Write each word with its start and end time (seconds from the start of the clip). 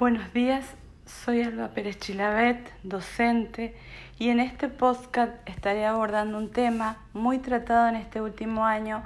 Buenos 0.00 0.32
días, 0.32 0.64
soy 1.04 1.42
Alba 1.42 1.74
Pérez 1.74 1.98
Chilabet, 1.98 2.72
docente, 2.82 3.76
y 4.18 4.30
en 4.30 4.40
este 4.40 4.68
podcast 4.68 5.34
estaré 5.44 5.84
abordando 5.84 6.38
un 6.38 6.50
tema 6.50 6.96
muy 7.12 7.38
tratado 7.38 7.86
en 7.86 7.96
este 7.96 8.22
último 8.22 8.64
año, 8.64 9.02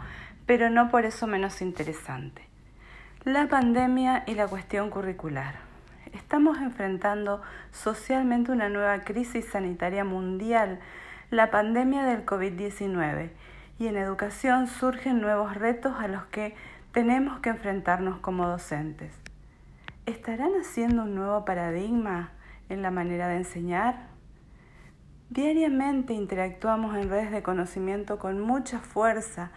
pero 0.47 0.71
no 0.71 0.93
por 0.93 1.05
eso 1.05 1.27
menos 1.27 1.63
interesante. 1.63 2.43
La 3.25 3.49
pandemia 3.49 4.23
y 4.29 4.37
la 4.37 4.47
cuestión 4.47 4.89
curricular. 4.89 5.57
Estamos 6.13 6.59
enfrentando 6.59 7.43
socialmente 7.73 8.53
una 8.53 8.69
nueva 8.69 9.01
crisis 9.01 9.47
sanitaria 9.51 10.05
mundial, 10.05 10.79
la 11.33 11.51
pandemia 11.51 12.05
del 12.05 12.25
COVID-19, 12.25 13.31
y 13.81 13.89
en 13.89 13.97
educación 13.97 14.69
surgen 14.69 15.21
nuevos 15.21 15.57
retos 15.57 15.97
a 15.99 16.07
los 16.07 16.25
que 16.27 16.55
tenemos 16.93 17.41
que 17.41 17.51
enfrentarnos 17.51 18.21
como 18.21 18.47
docentes. 18.47 19.24
¿Estarán 20.07 20.53
haciendo 20.61 21.05
un 21.05 21.15
nuevo 21.15 21.47
paradigma 21.47 22.33
en 22.69 22.83
la 22.83 22.91
manera 22.91 23.27
de 23.27 23.37
enseñar? 23.37 24.09
Diariamente 25.31 26.13
interactuamos 26.13 26.95
en 26.95 27.09
redes 27.09 27.31
de 27.31 27.43
conocimiento 27.43 28.19
con 28.19 28.39
mucha 28.39 28.81
fuerza. 28.81 29.51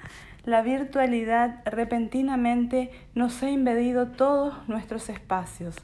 La 0.45 0.61
virtualidad 0.61 1.63
repentinamente 1.65 2.91
nos 3.13 3.43
ha 3.43 3.49
invadido 3.49 4.07
todos 4.07 4.55
nuestros 4.69 5.09
espacios. 5.09 5.75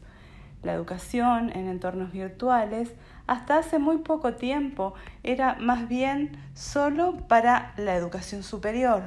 La 0.61 0.71
educación 0.71 1.51
en 1.53 1.67
entornos 1.67 2.13
virtuales 2.13 2.93
hasta 3.27 3.57
hace 3.57 3.79
muy 3.79 3.97
poco 3.97 4.35
tiempo 4.35 4.93
era 5.23 5.55
más 5.55 5.89
bien 5.89 6.37
solo 6.53 7.17
para 7.27 7.73
la 7.75 7.97
educación 7.97 8.43
superior. 8.43 9.03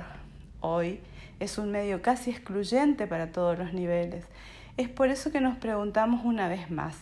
Hoy 0.60 1.00
es 1.40 1.56
un 1.56 1.70
medio 1.70 2.02
casi 2.02 2.30
excluyente 2.30 3.06
para 3.06 3.32
todos 3.32 3.58
los 3.58 3.72
niveles 3.72 4.26
es 4.76 4.88
por 4.88 5.08
eso 5.08 5.32
que 5.32 5.40
nos 5.40 5.56
preguntamos 5.56 6.24
una 6.24 6.48
vez 6.48 6.70
más, 6.70 6.96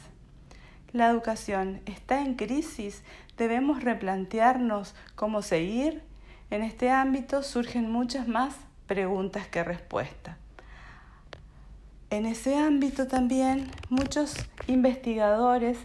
¿la 0.93 1.09
educación 1.09 1.81
está 1.87 2.21
en 2.21 2.35
crisis? 2.35 3.03
¿Debemos 3.37 3.83
replantearnos 3.83 4.95
cómo 5.17 5.43
seguir? 5.43 6.03
En 6.51 6.63
este 6.63 6.91
ámbito 6.91 7.43
surgen 7.43 7.91
muchas 7.91 8.29
más 8.29 8.55
preguntas 8.87 9.49
que 9.49 9.65
respuestas. 9.65 10.37
En 12.11 12.27
ese 12.27 12.57
ámbito 12.57 13.09
también 13.09 13.69
muchos 13.89 14.37
investigadores 14.69 15.79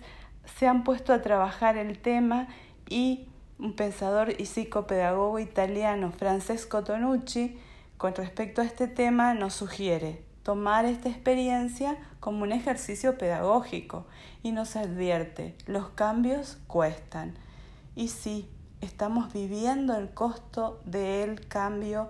se 0.60 0.68
han 0.68 0.84
puesto 0.84 1.12
a 1.12 1.24
trabajar 1.24 1.76
el 1.78 1.98
tema 1.98 2.48
y 2.88 3.28
un 3.58 3.74
pensador 3.74 4.40
y 4.40 4.46
psicopedagogo 4.46 5.40
italiano, 5.40 6.12
Francesco 6.12 6.84
Tonucci, 6.84 7.58
con 7.98 8.14
respecto 8.14 8.62
a 8.62 8.66
este 8.66 8.88
tema 8.88 9.34
nos 9.34 9.56
sugiere 9.56 10.29
tomar 10.50 10.86
esta 10.86 11.10
experiencia 11.10 11.96
como 12.20 12.42
un 12.42 12.52
ejercicio 12.52 13.20
pedagógico 13.20 14.08
y 14.42 14.52
nos 14.52 14.76
advierte, 14.76 15.56
los 15.68 15.90
cambios 15.90 16.58
cuestan. 16.66 17.36
Y 17.96 18.08
sí, 18.08 18.50
estamos 18.82 19.32
viviendo 19.32 19.96
el 19.96 20.10
costo 20.10 20.82
del 20.86 21.48
cambio 21.48 22.10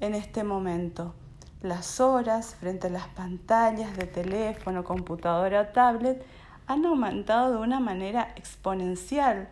en 0.00 0.16
este 0.16 0.42
momento. 0.42 1.14
Las 1.62 2.00
horas 2.00 2.56
frente 2.56 2.88
a 2.88 2.90
las 2.90 3.06
pantallas 3.06 3.96
de 3.96 4.06
teléfono, 4.06 4.82
computadora 4.82 5.70
tablet 5.70 6.26
han 6.66 6.84
aumentado 6.86 7.52
de 7.52 7.58
una 7.58 7.78
manera 7.78 8.32
exponencial. 8.34 9.48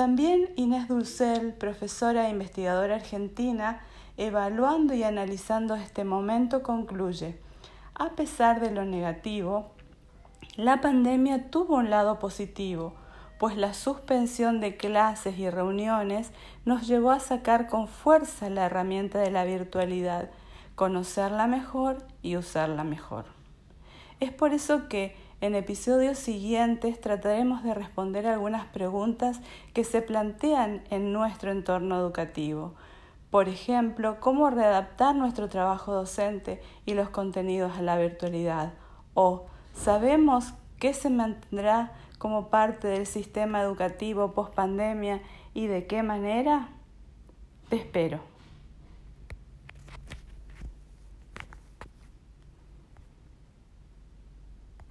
También 0.00 0.48
Inés 0.56 0.88
Dulcel, 0.88 1.52
profesora 1.52 2.26
e 2.26 2.30
investigadora 2.30 2.94
argentina, 2.94 3.82
evaluando 4.16 4.94
y 4.94 5.02
analizando 5.02 5.74
este 5.74 6.04
momento, 6.04 6.62
concluye, 6.62 7.38
a 7.92 8.08
pesar 8.16 8.60
de 8.60 8.70
lo 8.70 8.86
negativo, 8.86 9.72
la 10.56 10.80
pandemia 10.80 11.50
tuvo 11.50 11.76
un 11.76 11.90
lado 11.90 12.18
positivo, 12.18 12.94
pues 13.38 13.58
la 13.58 13.74
suspensión 13.74 14.60
de 14.60 14.78
clases 14.78 15.38
y 15.38 15.50
reuniones 15.50 16.30
nos 16.64 16.88
llevó 16.88 17.10
a 17.10 17.20
sacar 17.20 17.68
con 17.68 17.86
fuerza 17.86 18.48
la 18.48 18.64
herramienta 18.64 19.18
de 19.18 19.30
la 19.30 19.44
virtualidad, 19.44 20.30
conocerla 20.76 21.46
mejor 21.46 21.98
y 22.22 22.38
usarla 22.38 22.84
mejor. 22.84 23.26
Es 24.18 24.32
por 24.32 24.54
eso 24.54 24.88
que 24.88 25.14
en 25.40 25.54
episodios 25.54 26.18
siguientes 26.18 27.00
trataremos 27.00 27.62
de 27.62 27.74
responder 27.74 28.26
algunas 28.26 28.66
preguntas 28.66 29.40
que 29.72 29.84
se 29.84 30.02
plantean 30.02 30.82
en 30.90 31.12
nuestro 31.12 31.50
entorno 31.50 31.96
educativo, 31.98 32.74
por 33.30 33.48
ejemplo, 33.48 34.18
cómo 34.18 34.50
readaptar 34.50 35.14
nuestro 35.14 35.48
trabajo 35.48 35.92
docente 35.92 36.60
y 36.84 36.94
los 36.94 37.10
contenidos 37.10 37.78
a 37.78 37.82
la 37.82 37.96
virtualidad. 37.96 38.74
O 39.14 39.46
sabemos 39.72 40.52
qué 40.80 40.92
se 40.94 41.10
mantendrá 41.10 41.92
como 42.18 42.48
parte 42.48 42.88
del 42.88 43.06
sistema 43.06 43.62
educativo 43.62 44.32
post 44.32 44.52
pandemia 44.54 45.22
y 45.54 45.68
de 45.68 45.86
qué 45.86 46.02
manera. 46.02 46.70
Te 47.68 47.76
espero. 47.76 48.29